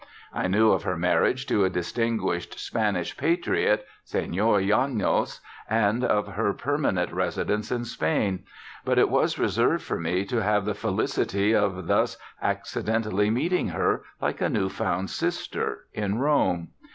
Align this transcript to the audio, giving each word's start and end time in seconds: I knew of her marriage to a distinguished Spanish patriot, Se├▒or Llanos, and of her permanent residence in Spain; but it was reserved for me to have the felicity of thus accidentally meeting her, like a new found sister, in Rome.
I 0.33 0.47
knew 0.47 0.71
of 0.71 0.81
her 0.81 0.97
marriage 0.97 1.45
to 1.45 1.63
a 1.63 1.69
distinguished 1.69 2.59
Spanish 2.59 3.15
patriot, 3.15 3.85
Se├▒or 4.03 4.67
Llanos, 4.67 5.41
and 5.69 6.03
of 6.03 6.29
her 6.29 6.53
permanent 6.53 7.11
residence 7.13 7.71
in 7.71 7.85
Spain; 7.85 8.43
but 8.83 8.97
it 8.97 9.11
was 9.11 9.37
reserved 9.37 9.83
for 9.83 9.99
me 9.99 10.25
to 10.25 10.41
have 10.41 10.65
the 10.65 10.73
felicity 10.73 11.53
of 11.53 11.85
thus 11.85 12.17
accidentally 12.41 13.29
meeting 13.29 13.67
her, 13.67 14.01
like 14.19 14.41
a 14.41 14.49
new 14.49 14.69
found 14.69 15.11
sister, 15.11 15.85
in 15.93 16.17
Rome. 16.17 16.69